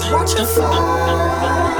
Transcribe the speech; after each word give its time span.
watch 0.00 0.34
the 0.34 0.46
fire. 0.46 1.72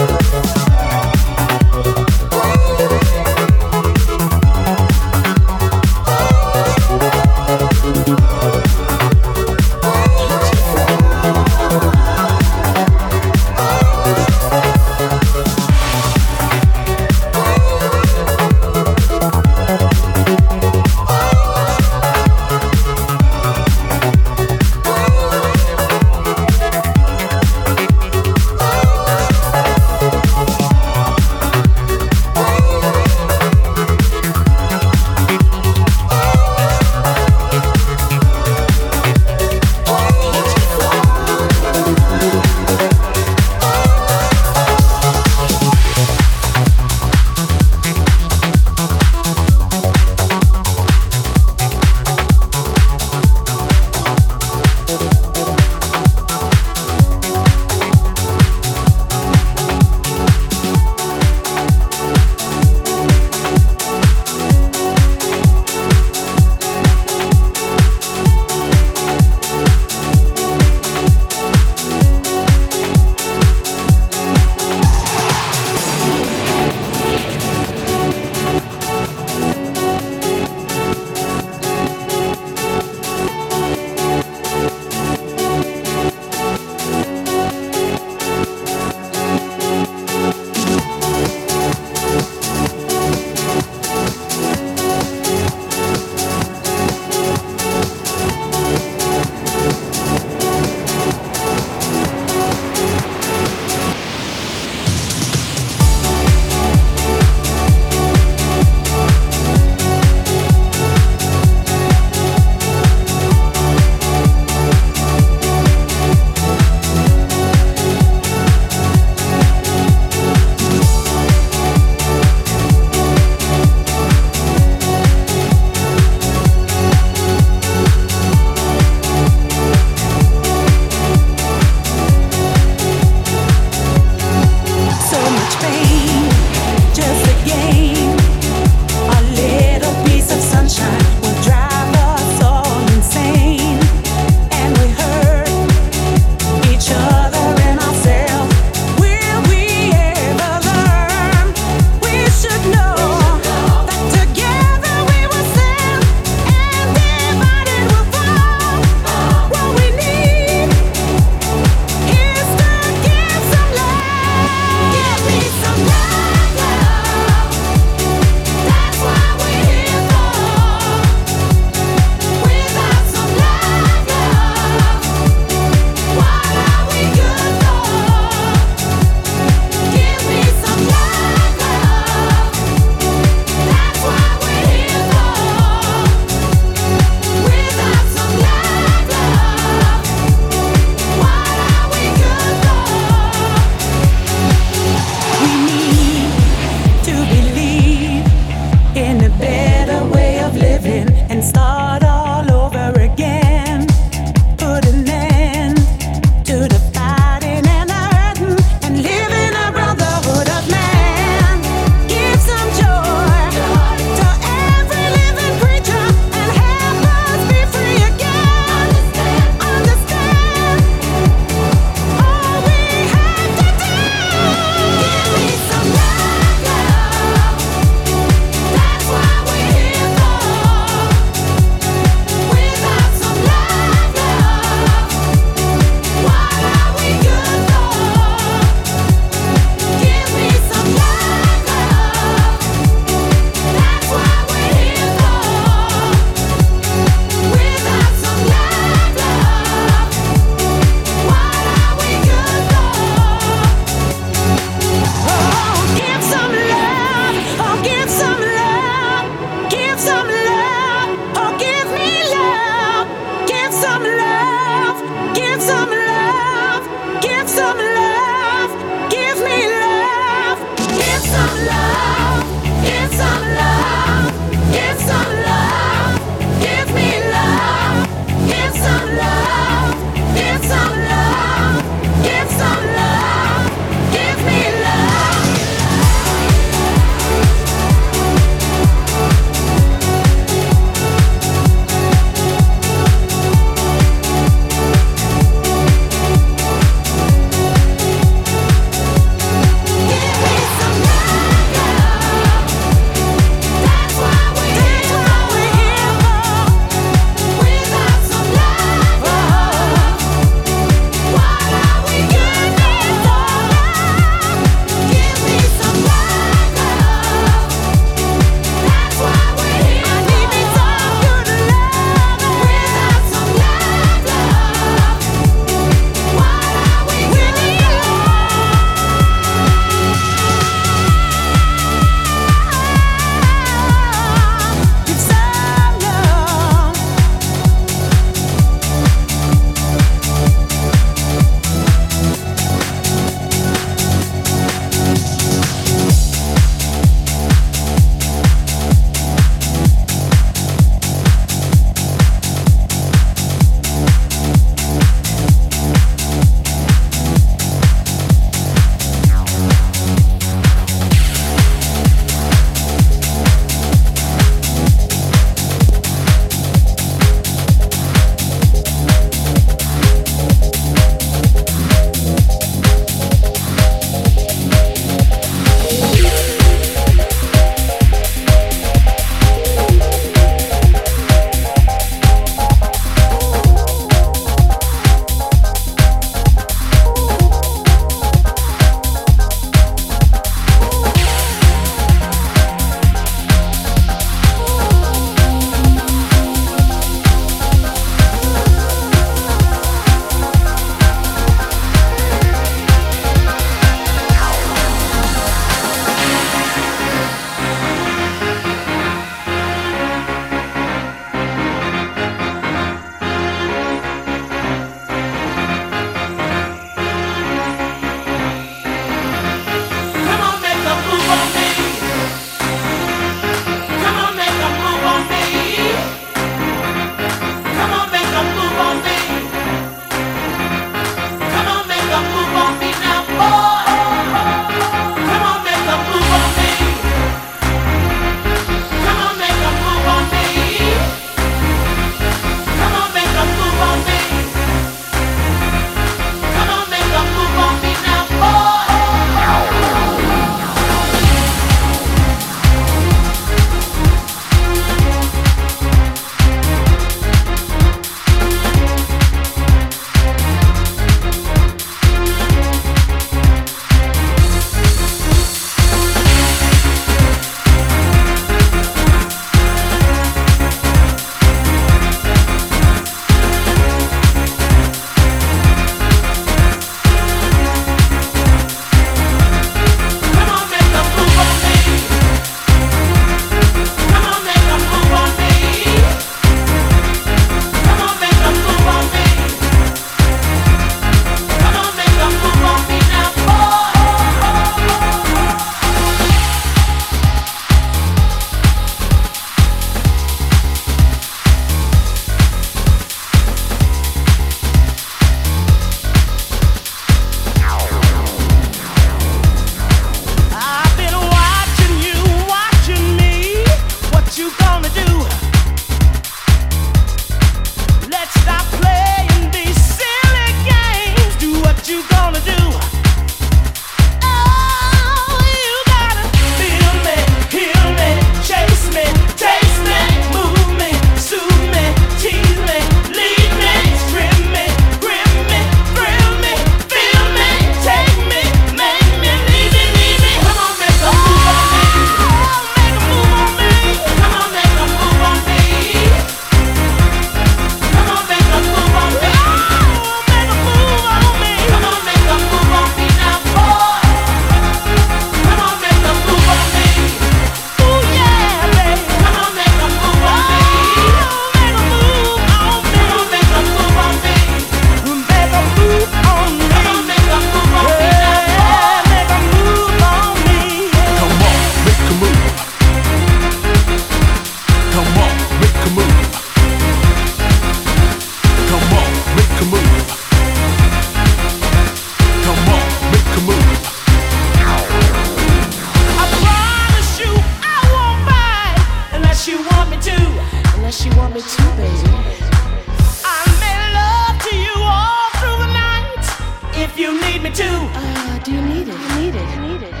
Do 598.43 598.51
you 598.53 598.61
need 598.63 598.87
it? 598.87 598.99
Need 599.17 599.35
it? 599.35 599.59
Need 599.61 599.83
it? 599.83 600.00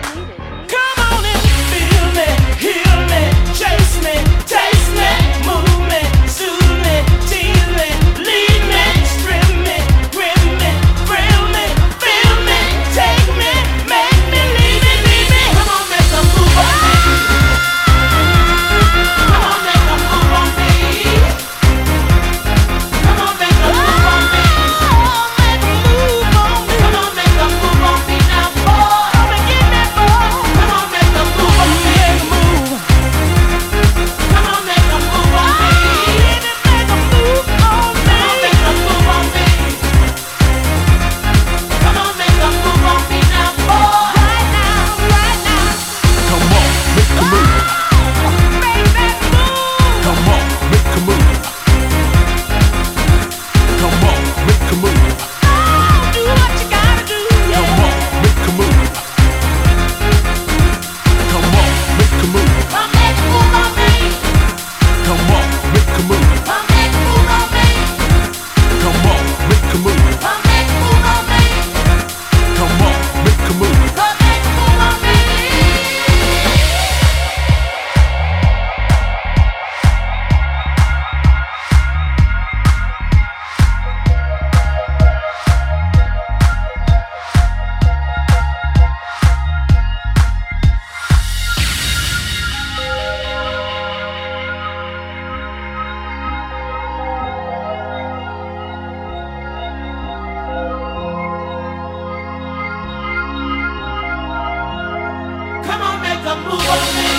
a 106.31 106.35
move 106.35 106.69
on 106.75 106.83
me. 106.95 107.09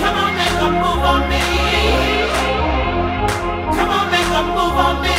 Come 0.00 0.16
on, 0.22 0.30
make 0.38 0.60
a 0.66 0.70
move 0.82 1.04
on 1.12 1.20
me. 1.30 1.42
Come 3.76 3.90
on, 3.96 4.10
make 4.10 4.32
a 4.38 4.42
move 4.56 4.78
on 4.86 4.96
me. 5.02 5.16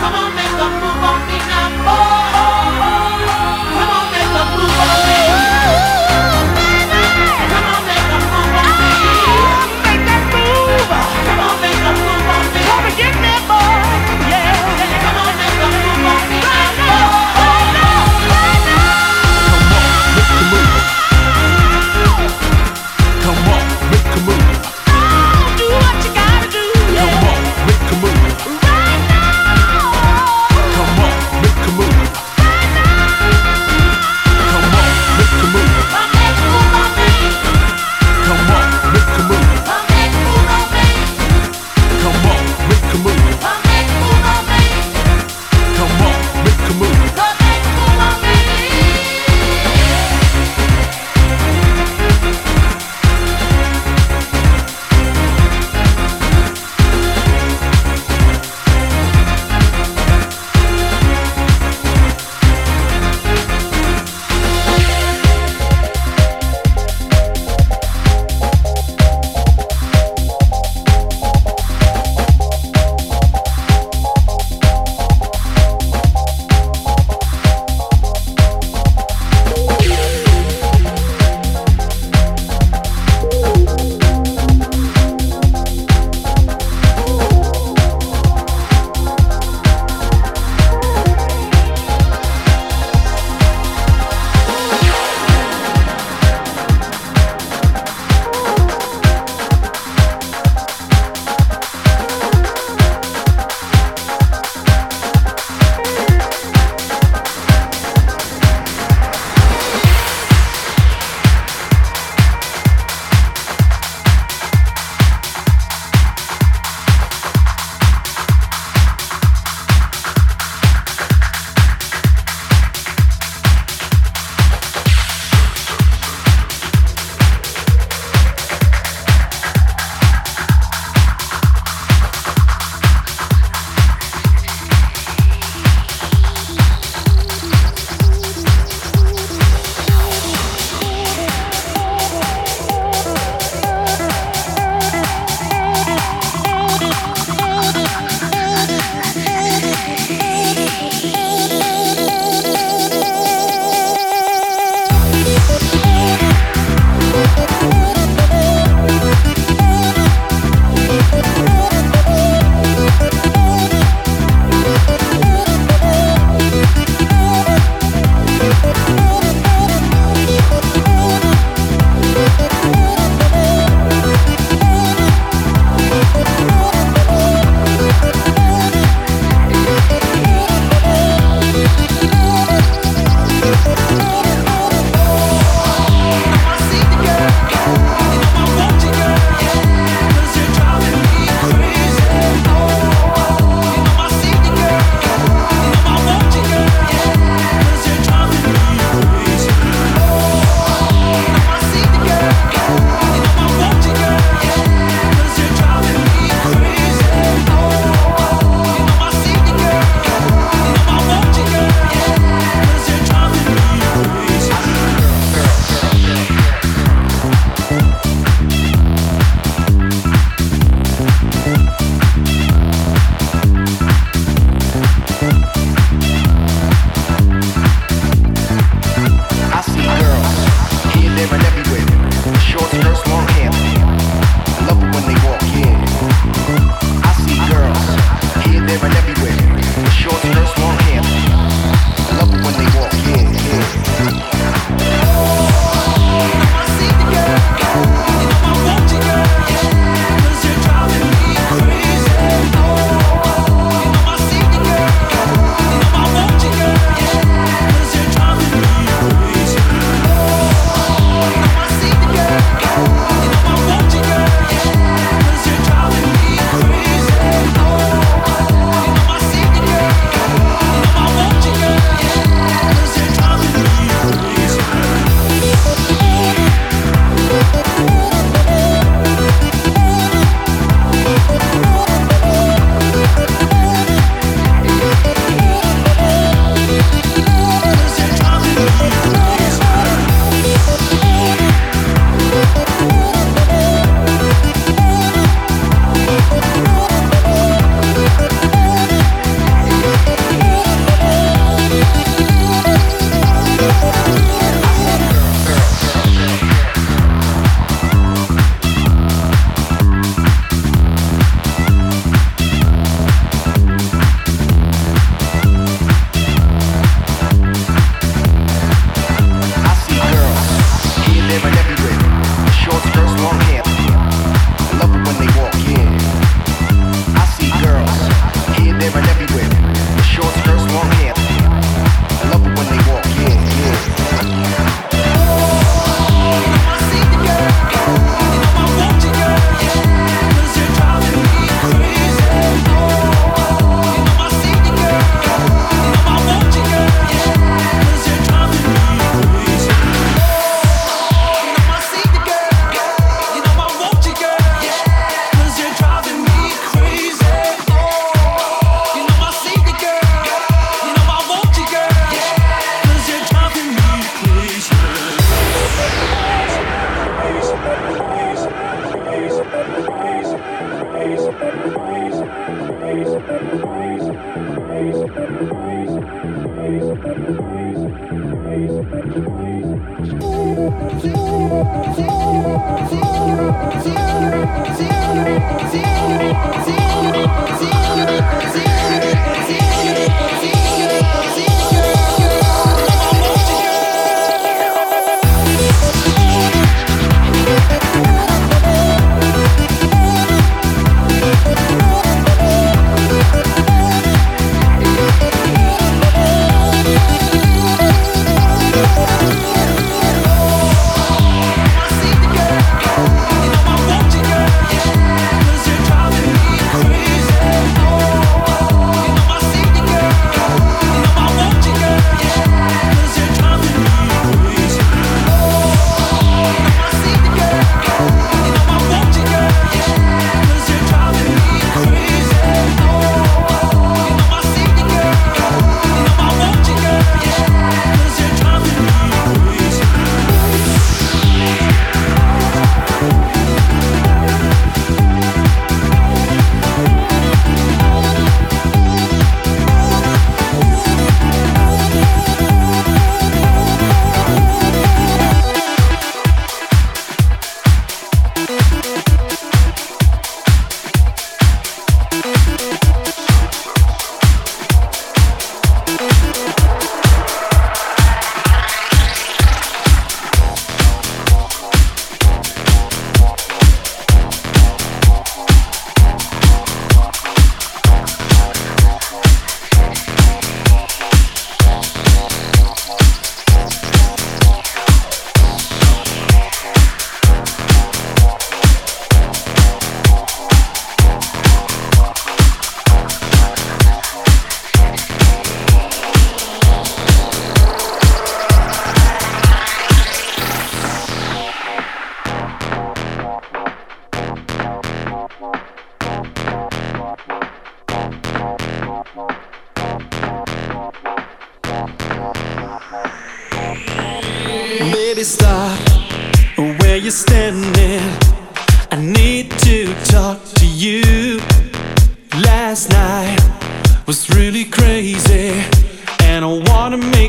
Come 0.00 0.14
on, 0.20 0.28
make 0.34 0.58
a 0.64 0.68
move 0.80 1.04
on 1.10 1.18
me 1.28 1.38
now, 1.50 1.68
boy. 1.84 2.17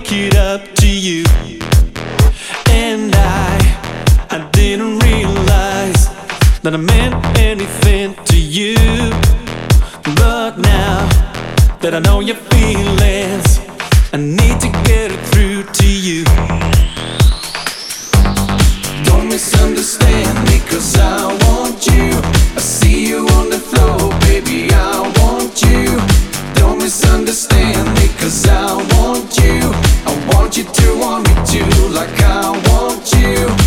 make 0.10 0.34
it 0.34 0.36
up 0.36 0.62
to 0.76 0.88
you. 0.88 1.24
And 2.70 3.14
I, 3.16 4.28
I 4.32 4.50
didn't 4.52 5.00
realize 5.00 6.08
that 6.62 6.74
I 6.74 6.78
meant 6.78 7.16
anything 7.38 8.16
to 8.26 8.40
you. 8.40 8.76
But 10.16 10.58
now 10.58 11.08
that 11.82 11.94
I 11.94 12.00
know 12.00 12.22
your 12.22 12.38
feelings, 12.38 13.60
I 14.14 14.18
need 14.18 14.60
to 14.62 14.70
get 14.90 15.12
it 15.12 15.22
through 15.30 15.64
to 15.80 15.88
you. 15.88 16.24
Don't 19.06 19.28
misunderstand 19.28 20.38
me, 20.50 20.60
cause 20.70 20.98
I 20.98 21.26
want 21.46 21.86
you. 21.86 22.10
I 22.58 22.62
see 22.62 23.08
you 23.08 23.28
on 23.38 23.50
the 23.50 23.60
floor, 23.60 24.10
baby, 24.22 24.70
I 24.72 25.02
want 25.20 25.62
you. 25.62 25.86
Don't 26.56 26.80
misunderstand 26.80 27.88
me, 27.96 28.08
cause 28.18 28.48
I 28.48 28.74
want 28.96 29.38
you. 29.38 29.59
What 30.50 30.58
you 30.58 30.64
do, 30.64 30.98
want 30.98 31.28
me 31.28 31.36
to 31.36 31.90
like 31.90 32.24
I 32.24 32.50
want 32.50 33.14
you. 33.14 33.59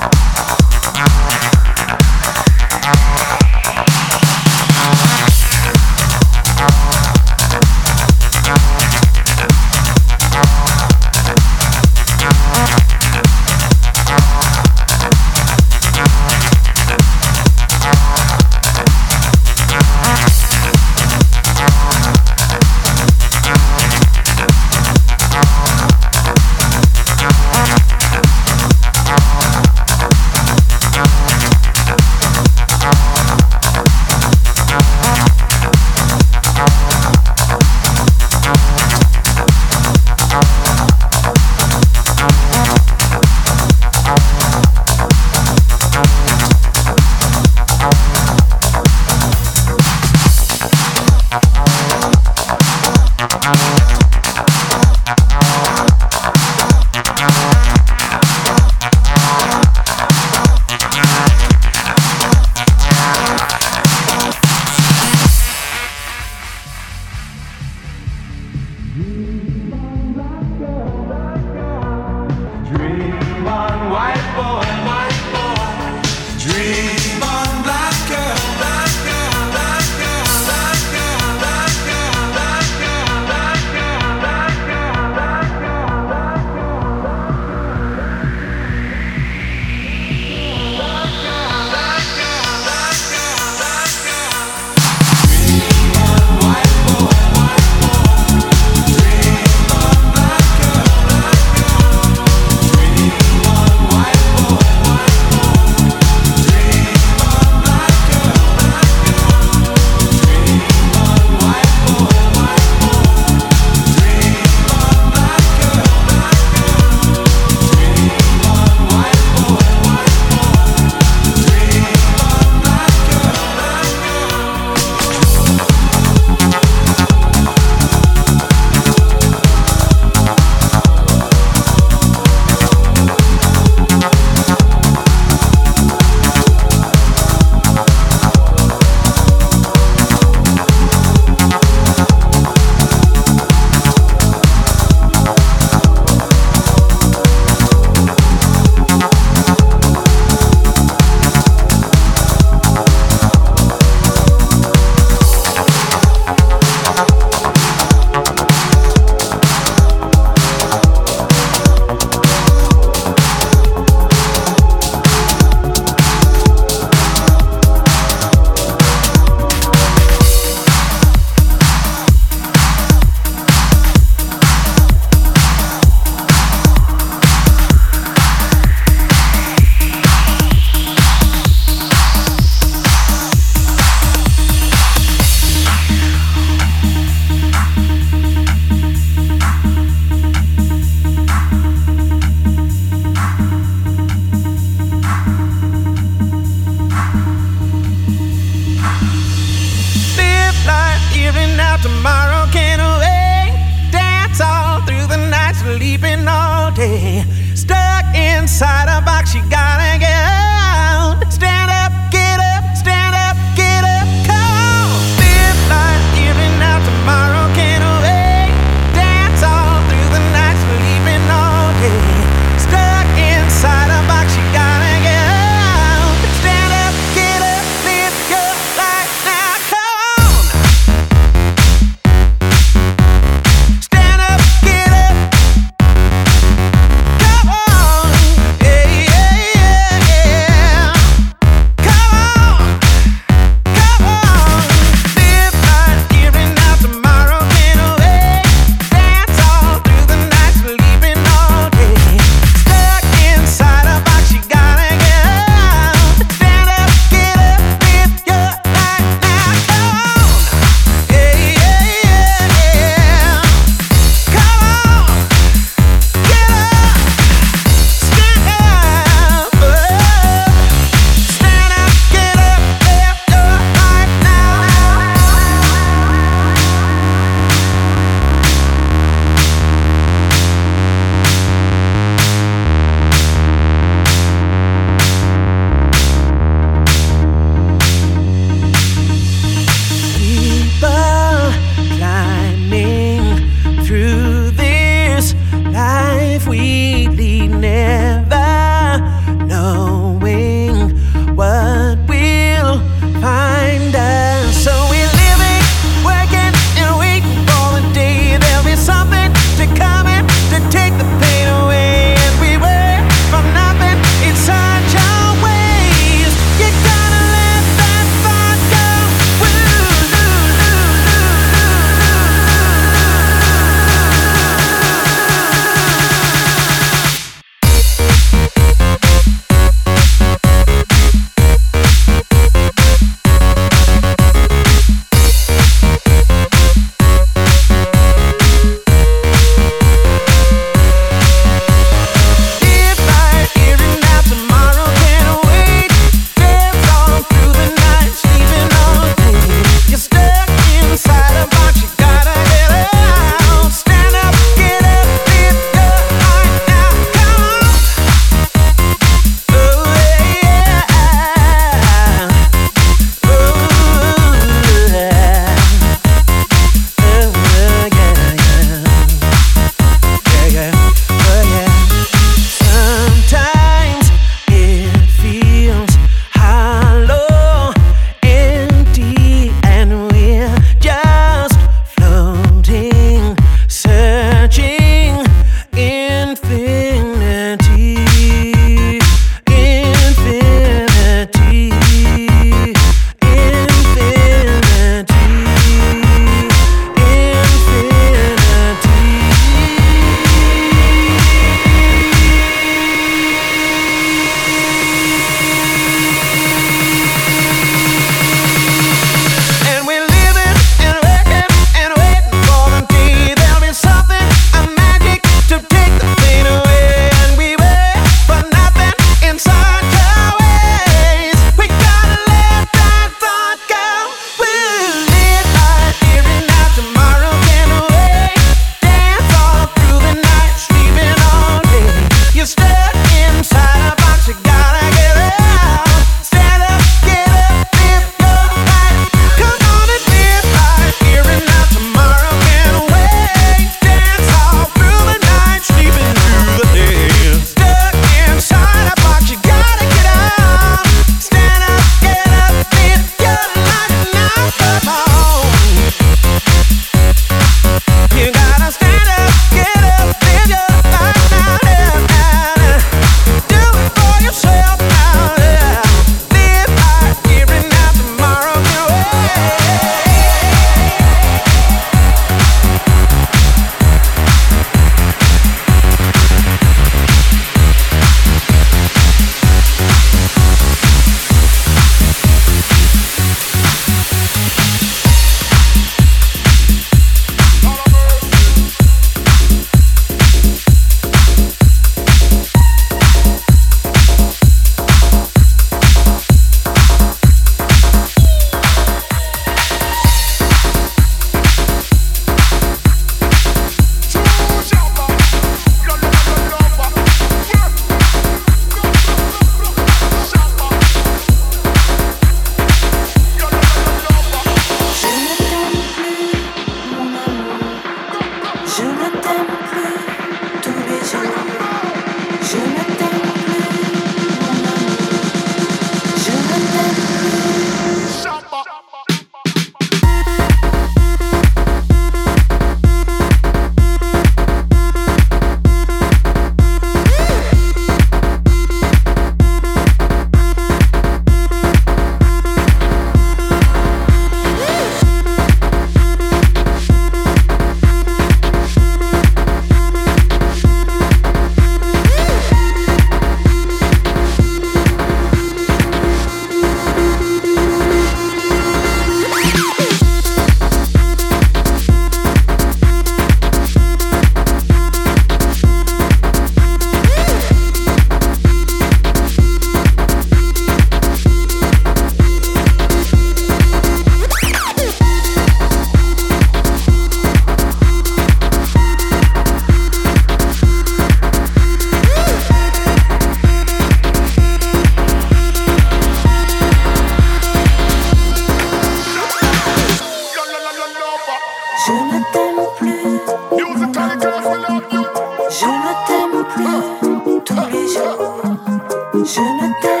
Je 599.23 599.39
ne 599.39 599.81
t'aime 599.81 600.00